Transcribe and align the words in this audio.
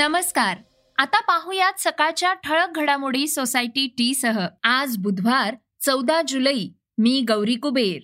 नमस्कार. 0.00 0.58
आता 0.98 1.20
पाहूयात 1.20 1.72
सकाळच्या 1.78 2.34
ठळक 2.34 2.68
घडामोडी 2.70 3.28
सोसायटी 3.28 3.86
टी 3.98 4.14
सह. 4.14 4.46
आज 4.62 4.96
बुधवार 4.96 5.54
चौदा 5.80 6.22
जुलै. 6.28 6.68
मी 6.98 7.24
गौरी 7.28 7.54
कुबेर. 7.54 7.98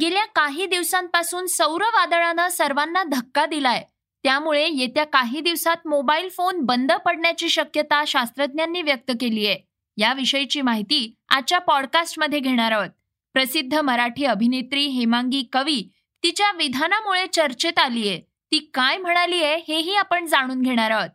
गेल्या 0.00 0.24
काही 0.24 0.66
दिवसांपासून 0.66 1.46
सौर 1.46 1.82
वादळानं 1.82 2.48
सर्वांना 2.48 3.02
धक्का 3.02 3.46
दिलाय. 3.46 3.84
त्यामुळे 4.22 4.68
येत्या 4.68 5.04
काही 5.04 5.40
दिवसात 5.40 5.76
मोबाईल 5.86 6.28
फोन 6.28 6.60
बंद 6.60 6.92
पडण्याची 6.92 7.48
शक्यता 7.48 8.04
शास्त्रज्ञांनी 8.06 8.82
व्यक्त 8.82 9.12
केली 9.20 9.46
आहे. 9.46 9.58
याविषयीची 9.96 10.60
माहिती 10.60 11.14
आजच्या 11.28 11.58
पॉडकास्टमध्ये 11.58 12.40
घेणार 12.40 12.72
आहोत. 12.72 12.90
प्रसिद्ध 13.32 13.74
मराठी 13.74 14.24
अभिनेत्री 14.24 14.86
हेमांगी 14.86 15.42
कवी 15.52 15.90
तिच्या 16.22 16.52
विधानामुळे 16.52 17.26
चर्चेत 17.26 17.78
आली 17.78 18.08
आहे 18.08 18.20
ती 18.52 18.70
काय 18.74 18.96
म्हणाली 18.96 19.42
आहे 19.44 19.56
हेही 19.68 19.94
आपण 19.96 20.26
जाणून 20.26 20.62
घेणार 20.62 20.90
आहोत. 20.90 21.10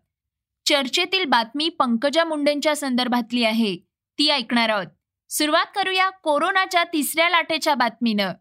चर्चेतील 0.66 1.26
बातमी 1.26 1.70
पंकजा 1.70 2.24
मुंडेंच्या 2.24 2.76
संदर्भातली 2.76 3.44
आहे. 3.44 3.76
ती 4.20 4.30
ऐकणार 4.30 4.70
आहोत. 4.70 4.86
सुरुवात 5.30 5.66
करूया 5.76 6.10
कोरोनाच्या 6.10 6.84
तिसऱ्या 6.84 7.30
लाटेच्या 7.30 7.76
बातमीनं. 7.76 8.34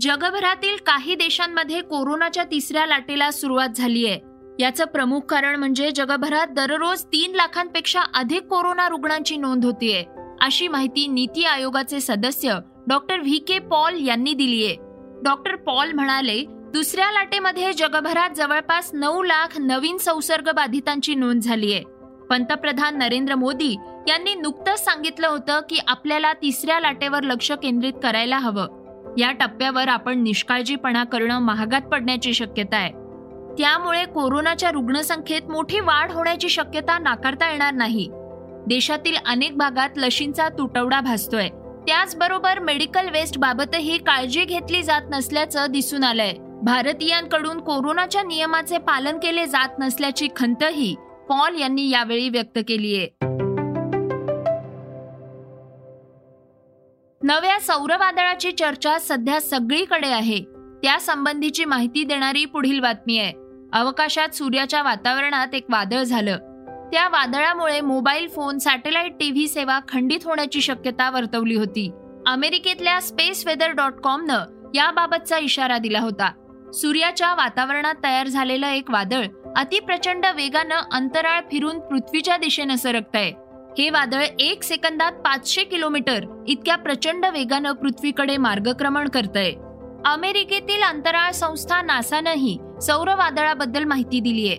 जगभरातील 0.00 0.76
काही 0.76 1.14
देशांमध्ये 1.14 1.80
कोरोनाच्या 1.80 2.44
तिसऱ्या 2.44 2.86
लाटेला 2.86 3.30
सुरुवात 3.30 3.68
झाली 3.68 4.06
आहे. 4.06 4.20
याचं 4.60 4.84
प्रमुख 4.84 5.20
कारण 5.20 5.56
म्हणजे 5.56 5.90
जगभरात 5.90 6.46
दररोज 6.46 7.04
तीन 7.04 7.34
लाखांपेक्षा 7.34 8.00
अधिक 8.14 8.42
कोरोना 8.42 8.88
रुग्णांची 8.88 9.36
नोंद 9.36 9.64
होतीये. 9.64 10.04
अशी 10.40 10.68
माहिती 10.68 11.06
नीती 11.06 11.44
आयोगाचे 11.44 12.00
सदस्य 12.00 12.58
डॉक्टर 12.88 13.20
व्ही 13.20 13.38
के 13.38 13.58
पॉल 13.58 14.06
यांनी 14.06 14.32
दिलीये. 14.34 14.76
डॉक्टर 15.24 15.56
पॉल 15.56 15.92
म्हणाले 15.92 16.44
दुसऱ्या 16.72 17.12
लाटेमध्ये 17.12 17.72
जगभरात 17.72 18.30
जवळपास 18.30 18.90
नऊ 18.92 19.22
लाख 19.22 19.48
नवीन 19.58 19.96
संसर्ग 19.96 20.50
बाधितांची 20.52 21.14
नोंद 21.14 21.42
झाली 21.42 21.72
आहे. 21.72 21.82
पंतप्रधान 22.30 22.98
नरेंद्र 22.98 23.34
मोदी 23.34 23.76
यांनी 24.08 24.34
नुकतंच 24.34 24.84
सांगितलं 24.84 25.28
होतं 25.28 25.60
की 25.60 25.78
आपल्याला 25.88 26.32
तिसऱ्या 26.32 26.80
लाटेवर 26.80 27.22
लक्ष 27.22 27.52
केंद्रित 27.52 27.92
करायला 28.02 28.38
हवं. 28.38 28.66
या 29.18 29.32
टप्प्यावर 29.32 29.88
आपण 29.88 30.22
निष्काळजीपणा 30.22 31.04
करणं 31.04 31.38
महागात 31.38 31.80
पडण्याची 31.80 32.34
शक्यता 32.34 32.76
आहे. 32.76 32.92
त्यामुळे 33.58 34.04
कोरोनाच्या 34.04 34.70
रुग्णसंख्येत 34.70 35.50
मोठी 35.50 35.80
वाढ 35.80 36.12
होण्याची 36.12 36.48
शक्यता 36.48 36.98
नाकारता 36.98 37.50
येणार 37.50 37.74
नाही. 37.74 38.08
देशातील 38.66 39.16
अनेक 39.26 39.56
भागात 39.56 39.90
लशींचा 39.96 40.48
तुटवडा 40.48 41.00
भासतोय. 41.00 41.48
त्याचबरोबर 41.86 42.58
मेडिकल 42.58 43.08
वेस्ट 43.08 43.38
बाबतही 43.38 43.98
काळजी 43.98 44.44
घेतली 44.44 44.82
जात 44.82 45.02
नसल्याचं 45.10 45.66
दिसून 45.70 46.04
आलंय. 46.04 46.34
भारतीयांकडून 46.62 47.60
कोरोनाच्या 47.60 48.22
नियमाचे 48.22 48.78
पालन 48.78 49.16
केले 49.16 49.46
जात 49.46 49.68
नसल्याची 49.78 50.28
खंतही 50.36 50.94
पॉल 51.28 51.60
यांनी 51.60 51.90
यावेळी 51.90 52.28
व्यक्त 52.28 52.58
केली 52.68 52.96
आहे. 52.96 53.08
नव्या 57.22 57.60
सौरवादळाची 57.60 58.52
चर्चा 58.52 58.98
सध्या 58.98 59.40
सगळीकडे 59.40 60.08
आहे. 60.08 60.44
त्या 60.82 61.00
संबंधीची 61.00 61.64
माहिती 61.64 62.04
देणारी 62.04 62.44
पुढील 62.44 62.80
बातमी 62.80 63.18
आहे. 63.18 63.32
अवकाशात 63.72 64.28
सूर्याच्या 64.28 64.82
वातावरणात 64.82 65.54
एक 65.54 65.66
वादळ 65.70 66.02
झालं. 66.02 66.36
त्या 66.92 67.08
वादळामुळे 67.08 67.80
मोबाईल 67.80 68.28
फोन 68.28 68.58
सॅटेलाइट 68.58 69.12
टीव्ही 69.20 69.48
सेवा 69.48 69.80
खंडित 69.88 70.20
होण्याची 70.24 70.60
शक्यता 70.60 71.10
वर्तवली 71.10 71.54
होती. 71.54 71.90
अमेरिकेतल्या 72.26 73.00
स्पेस 73.00 73.46
वेदर 73.46 73.70
डॉट 73.70 73.92
कॉमनं 73.92 74.38
याबाबतचा 74.74 75.38
इशारा 75.38 75.78
दिला 75.78 76.00
होता. 76.00 76.32
सूर्याच्या 76.74 77.34
वातावरणात 77.34 77.94
तयार 78.04 78.26
झालेलं 78.26 78.66
एक 78.66 78.90
वादळ 78.90 79.24
अतिप्रचंड 79.56 80.26
वेगानं 80.36 80.74
अंतराळ 80.92 81.40
फिरून 81.40 81.78
पृथ्वीच्या 81.78 82.36
दिशेनं 82.36 82.74
सरकतंय. 82.74 83.32
हे 83.78 83.90
वादळ 83.90 84.24
एक 84.38 84.62
सेकंदात 84.62 85.12
पाचशे 85.12 85.64
किलोमीटर 85.64 86.44
इतक्या 86.48 86.76
प्रचंड 86.76 87.26
वेगानं 87.26 87.72
पृथ्वीकडे 87.72 88.36
मार्गक्रमण 88.36 89.08
करतंय. 89.08 89.52
अमेरिकेतील 90.06 90.82
अंतराळ 90.82 91.30
संस्था 91.30 91.82
नासानंही 91.82 92.58
सौर 92.82 93.14
वादळाबद्दल 93.14 93.84
माहिती 93.84 94.20
दिलीय. 94.20 94.54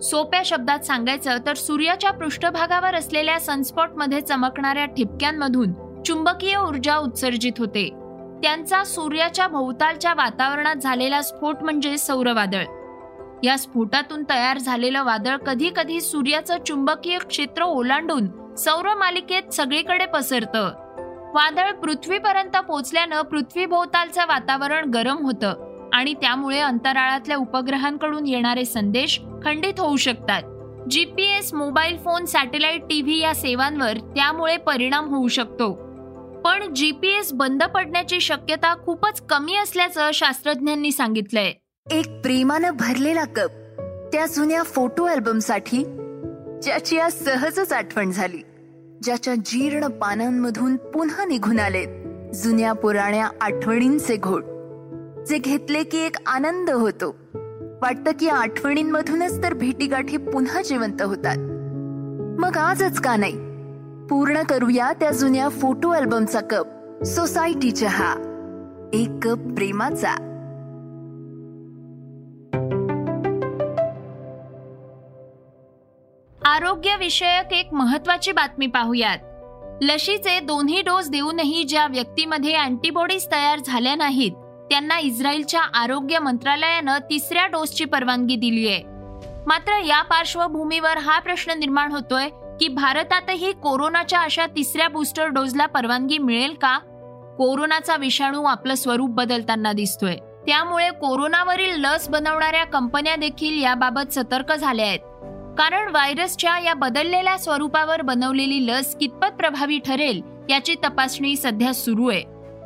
सोप्या 0.00 0.42
शब्दात 0.44 0.78
सांगायचं 0.78 1.36
तर 1.46 1.54
सूर्याच्या 1.54 2.10
पृष्ठभागावर 2.10 2.94
असलेल्या 2.94 3.40
सनस्पॉटमध्ये 3.40 4.20
चमकणाऱ्या 4.20 4.84
ठिपक्यांमधून 4.84 5.72
चुंबकीय 6.02 6.56
ऊर्जा 6.56 6.96
उत्सर्जित 6.96 7.52
होते. 7.58 7.88
त्यांचा 8.44 8.84
सूर्याच्या 8.84 9.46
भोवतालच्या 9.48 10.14
वातावरणात 10.14 10.76
झालेला 10.76 11.22
स्फोट 11.22 11.62
म्हणजे 11.62 11.98
सौरवादळ 11.98 12.64
या 13.44 13.56
स्फोटातून 13.58 14.24
तयार 14.30 14.58
झालेलं 14.58 15.04
वादळ 15.04 15.36
कधी 15.36 15.70
कधी 15.76 16.00
सूर्याचं 16.00 16.56
चुंबकीय 16.66 17.18
क्षेत्र 17.18 17.62
ओलांडून 17.62 18.26
सौर 18.54 18.94
मालिकेत 18.94 19.52
सगळीकडे 19.52 20.06
पसरतं. 20.06 20.66
वादळ 21.34 21.72
पृथ्वीपर्यंत 21.72 22.56
पोचल्यानं 22.56 23.22
पृथ्वीभोवतालचं 23.22 24.22
वातावरण 24.28 24.90
गरम 24.90 25.24
होतं 25.24 25.88
आणि 25.92 26.14
त्यामुळे 26.14 26.60
अंतराळातल्या 26.60 27.36
उपग्रहांकडून 27.36 28.26
येणारे 28.26 28.64
संदेश 28.64 29.20
खंडित 29.44 29.80
होऊ 29.80 29.96
शकतात. 29.96 30.42
GPS 30.90 31.54
mobile 31.54 31.96
phone 31.96 32.24
satellite 32.24 32.82
TV 32.82 33.20
या 33.20 33.34
सेवांवर 33.34 33.96
त्यामुळे 34.16 34.56
परिणाम 34.56 35.14
होऊ 35.14 35.28
शकतो. 35.28 35.83
पण 36.44 36.74
जी 36.74 36.90
पी 36.90 37.08
एस 37.08 37.32
बंद 37.32 37.62
पडण्याची 37.62 38.20
शक्यता 38.20 38.74
खूपच 38.84 39.22
कमी 39.26 39.56
असल्याचं 39.56 40.10
शास्त्रज्ञांनी 40.14 40.92
सांगितलंय. 40.92 41.52
एक 41.90 42.20
प्रेमानं 42.22 42.70
भरलेला 42.70 43.24
कप 43.24 43.50
त्या 44.12 44.26
जुन्या 44.26 44.62
फोटो 44.62 45.04
अल्बमसाठी 45.04 45.84
ज्याची 46.62 46.98
आज 46.98 47.24
सहजच 47.24 47.72
आठवण 47.72 48.10
झाली 48.10 48.38
ज्याच्या 49.02 49.34
जीर्ण 49.34 49.86
पानांमधून 49.86 50.76
पुन्हा 50.76 51.24
निघून 51.24 51.60
आलेत 51.60 51.88
जुन्या 52.34 52.72
पुराण्या 52.72 53.28
आठवणींचे 53.40 54.16
घोट 54.16 54.44
जे 55.28 55.38
घेतले 55.38 55.84
की 55.84 55.98
एक 55.98 56.16
आनंद 56.26 56.70
होतो. 56.70 57.16
वाटतं 57.82 58.10
की 58.20 58.28
आठवणींमधूनच 58.28 59.42
तर 59.42 59.54
भेटीगाठी 59.54 60.16
पुन्हा 60.16 60.62
जिवंत 60.62 61.02
होतात. 61.02 61.36
मग 62.40 62.56
आजच 62.56 63.00
का 63.00 63.16
नाही? 63.16 63.53
पूर्ण 64.10 64.42
करूया 64.42 64.92
त्या 64.92 65.10
जुन्या 65.10 65.48
फोटो 65.48 65.90
अल्बमचा 65.90 66.40
कप. 66.40 66.66
सोसायटी 67.04 67.70
चहा 67.70 68.12
एक 68.92 69.10
कप 69.22 69.38
प्रेमाचा. 69.38 70.10
आरोग्य 76.46 76.96
विषयक 76.96 77.52
एक 77.52 77.74
महत्वाची 77.74 78.32
बातमी 78.32 78.66
पाहूयात. 78.66 79.18
लशीचे 79.82 80.40
दोन्ही 80.40 80.82
डोस 80.82 81.08
देऊनही 81.10 81.64
ज्या 81.64 81.86
व्यक्तीमध्ये 81.86 82.54
अँटीबॉडीज 82.54 83.26
तयार 83.32 83.58
झाल्या 83.66 83.94
नाहीत 83.94 84.32
त्यांना 84.70 84.98
इस्रायलच्या 84.98 85.60
आरोग्य 85.60 86.18
मंत्रालयानं 86.18 86.98
तिसऱ्या 87.10 87.46
डोसची 87.46 87.84
परवानगी 87.84 88.36
दिली 88.36 88.68
आहे 88.68 88.82
मात्र 89.46 89.72
या 89.86 90.02
पार्श्वभूमीवर 90.02 90.98
हा 90.98 91.18
प्रश्न 91.18 91.58
निर्माण 91.58 91.92
होतोय 91.92 92.28
की 92.64 92.68
भारतातही 92.68 93.52
कोरोनाच्या 93.52 94.20
अशा 94.20 94.46
तिसऱ्या 94.46 94.88
बूस्टर 94.88 95.26
डोसला 95.26 95.66
परवानगी 95.66 96.18
मिळेल 96.18 96.52
का? 96.52 96.78
कोरोनाचा 97.38 97.96
विषाणू 97.96 98.42
आपलं 98.42 98.74
स्वरूप 98.74 99.10
बदलताना 99.10 99.72
दिसतोय. 99.72 100.16
त्यामुळे 100.16 100.90
कोरोनावरील 100.90 101.76
लस 101.80 102.08
बनवणाऱ्या 102.08 102.64
कंपन्या 102.64 103.16
देखील 103.16 103.62
याबाबत 103.62 104.12
सतर्क 104.12 104.52
झाल्या 104.52 104.86
आहेत. 104.86 104.98
कारण 105.58 105.90
व्हायरसच्या 105.90 106.58
या 106.58 106.74
बदललेल्या 106.74 107.38
स्वरूपावर 107.38 108.02
बनवलेली 108.02 108.66
लस 108.66 108.96
कितपत 108.96 109.26
प्रभावी 109.26 109.78
ठरेल 109.78 110.22
याची 110.50 110.74
तपासणी 110.74 111.36
सध्या 111.36 111.74
सुरू 111.74 112.10
आहे. 112.10 112.22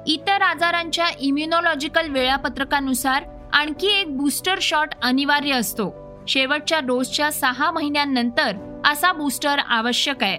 इतर 0.06 0.42
आजारांच्या 0.42 1.06
इम्युनॉलॉजिकल 1.20 2.08
वेळापत्रकानुसार 2.08 3.24
आणखी 3.52 4.00
एक 4.00 4.16
बूस्टर 4.16 4.54
शॉट 4.62 4.88
अनिवार्य 5.02 5.52
असतो. 5.52 5.94
शेवटच्या 6.28 6.80
डोसच्या 6.80 7.32
सहा 7.32 7.70
महिन्यांनंतर 7.70 8.67
असा 8.84 9.12
बूस्टर 9.12 9.58
आवश्यक 9.58 10.22
आहे. 10.22 10.38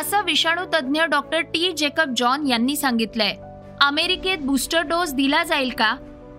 असं 0.00 0.22
विषाणू 0.22 0.64
तज्ज्ञ 0.64 1.02
डॉक्टर 1.02 1.40
टी. 1.40 1.72
जेकब 1.72 2.14
जॉन 2.16 2.46
यांनी 2.46 2.76
सांगितलंय. 2.76 3.34
अमेरिकेत 3.80 4.38
बूस्टर 4.38 4.82
डोस 4.82 5.14
दिला 5.14 5.44
जाईल 5.44 5.70
का? 5.70 5.96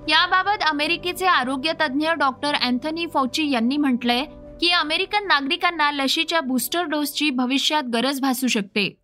याबाबत 0.10 0.64
अमेरिकेचे 0.70 1.26
आरोग्य 1.26 1.74
तज्ज्ञ 1.74 2.10
डॉक्टर 2.12 2.54
अँथनी 2.54 3.08
फौची 3.08 3.52
यांनी 3.52 3.78
म्हटलंय 3.78 4.26
की 4.62 4.72
अमेरिकन 4.72 5.28
नागरिकांना 5.28 5.92
लशीच्या 5.92 6.42
बूस्टर 6.42 6.84
डोसची 6.84 7.30
भविष्यात 7.30 7.84
गरज 7.84 8.22
भासू 8.22 8.48
शकते. 8.48 8.98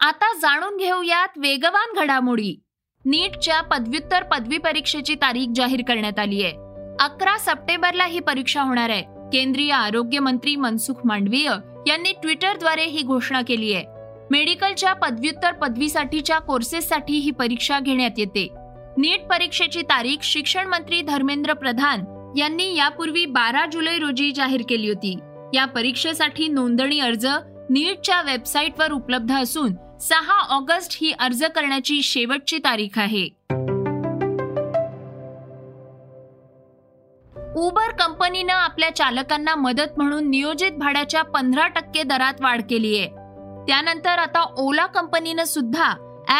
आता 0.00 0.34
जाणून 0.38 0.76
घेऊयात 0.76 1.28
वेगवान 1.36 2.04
घडामोडी. 2.04 2.60
नीटच्या 3.04 3.60
पदव्युत्तर 3.60 4.22
पदवी 4.22 4.58
परीक्षेची 4.58 5.14
तारीख 5.14 5.46
जाहीर 5.54 5.80
करण्यात 5.88 6.18
आली 6.18 6.44
आहे 6.44 6.65
अकरा 7.00 7.38
सप्टेंबरला 7.38 8.04
ही 8.04 8.20
परीक्षा 8.20 8.62
होणार 8.62 8.90
आहे. 8.90 9.02
केंद्रीय 9.32 9.72
आरोग्य 9.72 10.18
मंत्री 10.18 10.56
मनसुख 10.56 10.94
मांडवीय 11.04 11.50
यांनी 11.86 12.12
ट्विटरद्वारे 12.12 12.84
ही 12.84 13.02
घोषणा 13.02 13.42
केली 13.42 13.74
आहे. 13.74 13.84
मेडिकलच्या 14.30 14.92
पदव्युत्तर 14.92 15.52
पदवीसाठीच्या 15.52 16.38
कोर्सेससाठी 16.38 17.18
ही 17.18 17.30
परीक्षा 17.30 17.80
घेण्यात 17.80 18.18
येते. 18.18 18.48
नीट 18.98 19.26
परीक्षेची 19.26 19.82
तारीख 19.82 20.16
शिक्षण 20.22 20.66
मंत्री 20.66 21.02
धर्मेंद्र 21.02 21.52
प्रधान 21.52 22.04
यांनी 22.36 22.76
यापूर्वी 22.76 23.26
बारा 23.26 23.66
जुलै 23.72 23.98
रोजी 23.98 24.32
जाहीर 24.32 24.62
केली 24.68 24.88
होती. 24.88 25.18
या 25.54 25.64
परीक्षेसाठी 25.64 26.48
नोंदणी 26.48 27.00
अर्ज 27.00 27.26
नीटच्या 27.70 28.22
वेबसाईटवर 28.22 28.92
उपलब्ध 28.92 29.34
असून 29.34 29.74
सहा 30.00 30.56
ऑगस्ट 30.56 30.98
ही 31.00 31.12
अर्ज 31.18 31.44
करण्याची 31.44 32.02
शेवटची 32.02 32.58
तारीख 32.58 32.98
आहे. 32.98 33.28
उबर 37.56 37.90
कंपनीनं 37.90 38.52
आपल्या 38.52 38.94
चालकांना 38.96 39.54
मदत 39.54 39.96
म्हणून 39.96 40.28
नियोजित 40.30 40.72
भाड्याच्या 40.72 41.22
पंधरा 41.22 41.66
टक्के 41.68 42.02
दरात 42.02 42.40
वाढ 42.40 42.62
केली 42.70 42.98
आहे. 42.98 43.06
त्यानंतर 43.66 44.18
आता 44.18 44.42
ओला 44.56 44.86
कंपनीनं 44.86 45.44
सुद्धा 45.44 45.90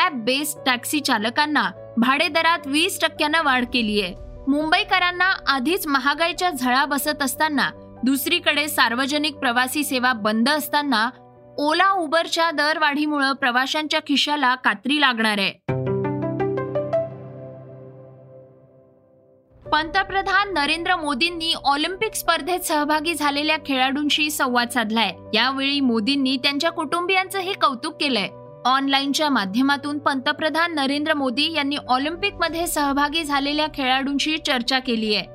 ऍप 0.04 0.12
बेस्ड 0.14 0.58
टॅक्सी 0.66 1.00
चालकांना 1.00 1.70
भाडे 1.96 2.28
दरात 2.28 2.66
वीस 2.66 3.00
टक्क्यानं 3.00 3.42
वाढ 3.44 3.64
केली 3.72 4.00
आहे. 4.02 4.14
मुंबईकरांना 4.48 5.32
आधीच 5.48 5.86
महागाईच्या 5.86 6.50
झळा 6.50 6.84
बसत 6.84 7.22
असताना 7.22 7.70
दुसरीकडे 8.04 8.68
सार्वजनिक 8.68 9.36
प्रवासी 9.36 9.84
सेवा 9.84 10.12
बंद 10.12 10.48
असताना 10.48 11.08
ओला 11.58 11.90
उबरच्या 11.92 12.50
दरवाढीमुळे 12.50 13.32
प्रवाशांच्या 13.32 14.00
खिशाला 14.00 14.54
कात्री 14.54 15.00
लागणार 15.00 15.38
आहे. 15.38 15.75
पंतप्रधान 19.76 20.52
नरेंद्र 20.52 20.94
मोदींनी 20.96 21.52
ऑलिम्पिक 21.64 22.14
स्पर्धेत 22.14 22.60
सहभागी 22.60 23.14
झालेल्या 23.14 23.56
खेळाडूंशी 23.66 24.28
संवाद 24.30 24.68
साधलाय. 24.68 25.10
यावेळी 25.34 25.80
मोदींनी 25.80 26.36
त्यांच्या 26.36 26.70
कुटुंबियांचंही 26.70 27.52
कौतुक 27.52 27.96
केलंय. 28.00 28.28
ऑनलाईनच्या 28.66 29.28
माध्यमातून 29.30 29.98
पंतप्रधान 29.98 30.74
नरेंद्र 30.74 31.14
मोदी 31.14 31.50
यांनी 31.52 31.76
ऑलिम्पिकमध्ये 31.88 32.66
सहभागी 32.66 33.24
झालेल्या 33.24 33.66
खेळाडूंशी 33.74 34.36
चर्चा 34.38 34.78
केली 34.78 35.14
आहे 35.14 35.26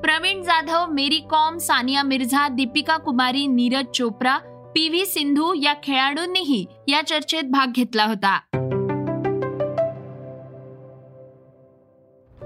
प्रवीण 0.00 0.42
जाधव 0.42 0.86
मेरी 0.86 1.20
कॉम 1.30 1.58
सानिया 1.58 2.02
मिर्झा 2.02 2.46
दीपिका 2.48 2.96
कुमारी 2.96 3.46
नीरज 3.46 3.96
चोप्रा 3.96 4.36
पी 4.74 4.88
व्ही 4.88 5.06
सिंधू 5.06 5.52
या 5.62 5.74
खेळाडूंनीही 5.82 6.64
या 6.88 7.06
चर्चेत 7.06 7.44
भाग 7.44 7.72
घेतला 7.74 8.04
होता. 8.04 8.38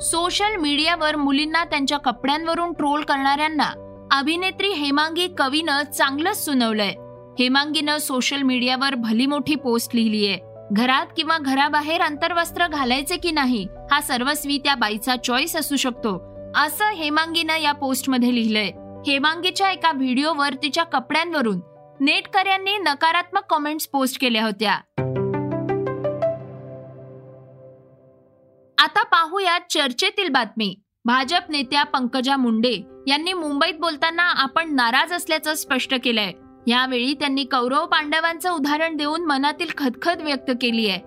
सोशल 0.01 0.57
मीडियावर 0.57 1.17
मुलींना 1.17 1.65
त्यांच्या 1.65 1.99
कपड्यांवरून 1.99 2.73
ट्रोल 2.73 3.03
करणाऱ्यांना 3.03 3.71
अभिनेत्री 4.13 4.69
हेमांगी 4.69 5.27
कवीनं 5.39 5.83
चांगलंच 5.83 6.45
सुनवलंय. 6.45 6.95
हेमांगीनं 7.39 7.99
सोशल 7.99 8.43
मीडियावर 8.43 8.95
भली 8.95 9.27
मोठी 9.27 9.55
पोस्ट 9.55 9.95
लिहिलीये 9.95 10.39
घरात 10.73 11.07
किंवा 11.17 11.39
घराबाहेर 11.39 12.01
अंतर्वस्त्र 12.01 12.67
घालायचे 12.67 13.17
की 13.17 13.31
नाही 13.31 13.67
हा 13.91 14.01
सर्वस्वी 14.01 14.59
त्या 14.59 14.75
बाईचा 14.75 15.17
चॉईस 15.17 15.57
असू 15.57 15.77
शकतो 15.77 16.15
असं 16.57 16.93
हेमांगीनं 16.95 17.57
या 17.57 17.73
पोस्टमध्ये 17.73 18.35
लिहिलंय. 18.35 18.71
हेमांगीच्या 19.07 19.71
एका 19.73 19.93
व्हिडिओवर 19.93 20.55
तिच्या 20.63 20.85
कपड्यांवरून 20.85 21.61
नेटकऱ्यांनी 22.01 22.77
नकारात्मक 22.77 23.43
कॉमेंट्स 23.49 23.87
पोस्ट 23.87 24.21
केल्या 24.21 24.45
होत्या. 24.45 24.79
आता 28.89 29.03
पाहूया 29.03 29.59
चर्चेतील 29.71 30.29
बातमी. 30.29 30.75
भाजप 31.05 31.51
नेत्या 31.51 31.83
पंकजा 31.85 32.37
मुंडे 32.37 32.73
यांनी 33.07 33.33
मुंबईत 33.33 33.75
बोलताना 33.81 34.23
आपण 34.23 34.75
नाराज 34.75 35.13
असल्याचं 35.13 35.55
स्पष्ट 35.55 35.95
केलंय. 36.05 36.33
यावेळी 36.67 37.15
त्यांनी 37.15 37.45
कौरव 37.45 37.87
पांडवांचं 37.87 38.51
उदाहरण 38.51 38.97
देऊन 38.97 39.25
मनातील 39.25 39.69
खदखद 39.79 40.23
व्यक्त 40.23 40.51
केली 40.61 40.89
आहे. 40.89 41.01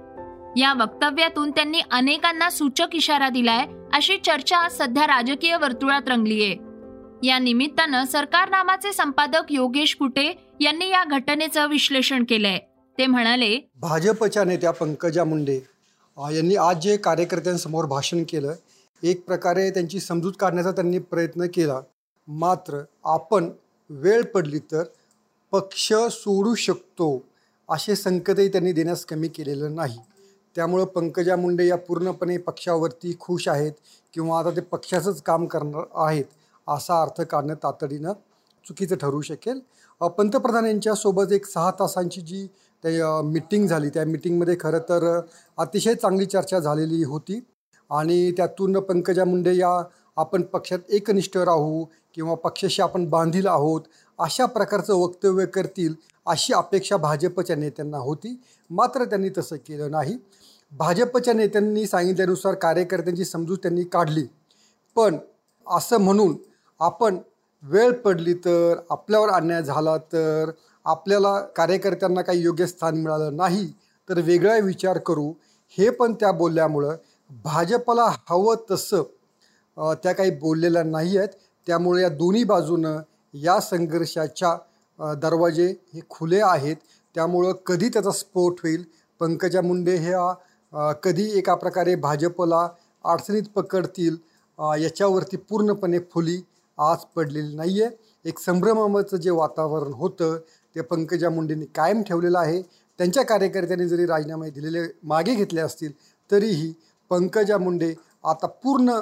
या 0.59 0.73
वक्तव्यातून 0.73 1.51
त्यांनी 1.51 1.81
अनेकांना 1.91 2.49
सूचक 2.49 2.87
इशारा 2.93 3.29
दिलाय 3.29 3.65
अशी 3.93 4.17
चर्चा 4.17 4.69
सध्या 4.69 5.07
राजकीय 5.07 5.57
वर्तुळात 5.57 6.09
रंगलीय 6.09 6.53
या 7.27 7.39
निमित्तानं 7.39 8.05
सरकारनामाचे 8.05 8.93
संपादक 8.93 9.51
योगेश 9.51 9.95
कुटे 9.95 10.31
यांनी 10.59 10.89
या 10.89 11.03
घटनेचं 11.03 11.67
विश्लेषण 11.67 12.23
केलंय. 12.23 12.59
ते 12.97 13.07
म्हणाले 13.07 13.57
भाजपच्या 13.81 14.43
नेत्या 14.43 14.71
पंकजा 14.71 15.23
मुंडे 15.23 15.59
यांनी 16.29 16.55
आज 16.55 16.79
जे 16.81 16.95
कार्यकर्त्यांसमोर 16.97 17.85
भाषण 17.85 18.23
केलं 18.29 18.53
एक 19.03 19.23
प्रकारे 19.25 19.69
त्यांची 19.69 19.99
समजूत 19.99 20.33
काढण्याचा 20.39 20.71
त्यांनी 20.71 20.99
प्रयत्न 20.99 21.45
केला. 21.53 21.81
मात्र 22.27 22.81
आपण 23.05 23.49
वेळ 23.89 24.23
पडली 24.33 24.59
तर 24.71 24.83
पक्ष 25.51 25.91
सोडू 26.11 26.53
शकतो 26.55 27.07
असे 27.69 27.95
संकेतही 27.95 28.47
त्यांनी 28.47 28.71
देण्यास 28.71 29.05
कमी 29.05 29.27
केलेलं 29.27 29.75
नाही. 29.75 29.97
त्यामुळं 30.55 30.85
पंकजा 30.85 31.35
मुंडे 31.35 31.67
या 31.67 31.77
पूर्णपणे 31.77 32.37
पक्षावरती 32.37 33.15
खुश 33.19 33.47
आहेत 33.47 33.71
किंवा 34.13 34.39
आता 34.39 34.49
ते 34.55 34.61
पक्षाचंच 34.61 35.21
काम 35.21 35.45
करणार 35.45 35.83
आहेत 36.07 36.25
असा 36.67 37.01
अर्थ 37.01 37.21
काढणं 37.21 37.53
तातडीनं 37.63 38.13
चुकीचं 38.65 38.95
ठरू 38.95 39.21
शकेल. 39.21 39.59
पंतप्रधान 40.01 40.65
यांच्यासोबत 40.65 41.31
एक 41.31 41.45
सहा 41.45 41.71
तासांची 41.79 42.21
जी 42.21 42.47
ते 42.83 42.97
मिटिंग 43.23 43.67
झाली. 43.67 43.89
त्या 43.89 44.05
मिटिंगमध्ये 44.05 44.55
खरं 44.59 44.79
तर 44.89 45.19
अतिशय 45.57 45.93
चांगली 45.95 46.25
चर्चा 46.25 46.59
झालेली 46.59 47.03
होती. 47.03 47.39
आणि 47.89 48.31
त्यातून 48.31 48.79
पंकजा 48.79 49.25
मुंडे 49.25 49.55
या 49.55 49.81
आपण 50.17 50.41
पक्षात 50.43 50.79
एकनिष्ठ 50.89 51.37
राहू 51.37 51.83
किंवा 52.15 52.35
पक्षाशी 52.35 52.81
आपण 52.81 53.09
बांधील 53.09 53.47
आहोत 53.47 53.81
अशा 54.19 54.45
प्रकारचं 54.45 54.93
वक्तव्य 54.93 55.45
करतील 55.45 55.93
अशी 56.25 56.53
अपेक्षा 56.53 56.97
भाजपच्या 56.97 57.55
नेत्यांना 57.55 57.97
होती. 57.97 58.35
मात्र 58.69 59.05
त्यांनी 59.05 59.29
तसं 59.37 59.55
केलं 59.55 59.91
नाही. 59.91 60.17
भाजपच्या 60.71 61.33
नेत्यांनी 61.33 61.85
सांगितल्यानुसार 61.87 62.53
कार्यकर्त्यांची 62.55 63.25
समजूत 63.25 63.57
त्यांनी 63.57 63.83
काढली. 63.83 64.25
पण 64.95 65.17
असं 65.67 65.97
म्हणून 65.97 66.35
आपण 66.79 67.17
वेळ 67.63 67.91
पडली 67.91 68.33
तर 68.33 68.75
आपल्यावर 68.89 69.29
अन्याय 69.29 69.63
झाला 69.63 69.97
तर 69.97 70.51
आपल्याला 70.85 71.39
कार्यकर्त्यांना 71.55 72.21
काही 72.21 72.41
योग्य 72.43 72.65
स्थान 72.67 72.97
मिळालं 73.01 73.35
नाही 73.37 73.65
तर 74.09 74.19
वेगळा 74.21 74.57
विचार 74.63 74.97
करू. 74.97 75.31
हे 75.77 75.89
पण 75.89 76.13
त्या 76.19 76.31
बोलल्यामुळं 76.31 76.95
भाजपला 77.43 78.09
हवं 78.29 78.55
तसं 78.71 79.03
त्या 80.03 80.11
काही 80.13 80.31
बोललेल्या 80.39 80.83
नाही 80.83 81.17
आहेत. 81.17 81.29
त्यामुळे 81.67 82.01
या 82.01 82.09
दोन्ही 82.09 82.43
बाजूनं 82.43 82.99
या 83.33 83.59
संघर्षाच्या 83.61 84.55
दरवाजे 85.21 85.67
हे 85.93 85.99
खुले 86.09 86.39
आहेत. 86.43 86.75
त्यामुळं 87.15 87.51
कधी 87.65 87.89
त्याचा 87.89 88.11
स्फोट 88.11 88.59
होईल? 88.63 88.83
पंकजा 89.21 89.61
मुंडे 89.61 89.95
ह्या 89.97 90.91
कधी 91.03 91.29
एका 91.37 91.55
प्रकारे 91.55 91.95
भाजपला 91.95 92.67
अडचणीत 93.05 93.43
पकडतील? 93.55 94.15
याच्यावरती 94.81 95.37
पूर्णपणे 95.39 95.99
फुली 96.13 96.41
आज 96.77 97.03
पडलेली 97.15 97.55
नाही 97.55 97.81
आहे 97.81 98.29
एक 98.29 98.39
संभ्रमाचं 98.39 99.17
जे 99.17 99.29
वातावरण 99.29 99.93
होतं 99.93 100.37
ते 100.75 100.81
पंकजा 100.81 101.29
मुंडेंनी 101.29 101.65
कायम 101.65 102.03
ठेवलेलं 102.03 102.39
आहे. 102.39 102.61
त्यांच्या 102.97 103.23
कार्यकर्त्यांनी 103.23 103.87
जरी 103.87 104.05
राजीनामे 104.05 104.49
दिलेले 104.49 104.87
मागे 105.03 105.35
घेतले 105.35 105.61
असतील 105.61 105.91
तरीही 106.31 106.73
पंकजा 107.09 107.57
मुंडे 107.57 107.95
आता 108.23 108.47
पूर्ण 108.47 108.99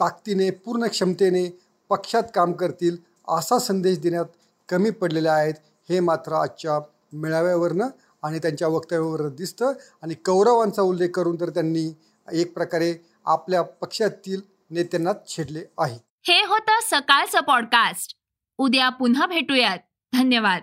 ताकदीने 0.00 0.50
पूर्ण 0.50 0.86
क्षमतेने 0.86 1.58
पक्षात 1.88 2.22
काम 2.34 2.52
करतील 2.52 2.96
असा 3.28 3.58
संदेश 3.58 3.98
देण्यात 3.98 4.24
कमी 4.68 4.90
पडलेले 4.90 5.28
आहेत. 5.28 5.54
हे 5.88 6.00
मात्र 6.00 6.32
आजच्या 6.32 6.80
मेळाव्यावरनं 7.12 7.88
आणि 8.22 8.38
त्यांच्या 8.38 8.68
वक्तव्यावरनं 8.68 9.28
दिसतं. 9.28 9.72
आणि 10.02 10.14
कौरवांचा 10.14 10.82
उल्लेख 10.82 11.08
करून 11.08 11.40
तर 11.40 11.50
त्यांनी 11.50 11.96
एक 12.32 12.54
प्रकारे 12.54 12.94
आपल्या 13.24 13.62
पक्षातील 13.62 14.40
नेत्यांना 14.70 15.10
छेडले 15.26 15.64
आहे. 15.78 15.98
हे 16.22 16.44
होतं 16.44 16.78
सकाळचं 16.82 17.40
पॉडकास्ट. 17.40 18.16
उद्या 18.58 18.88
पुन्हा 18.88 19.26
भेटूयात. 19.26 19.78
धन्यवाद. 20.12 20.62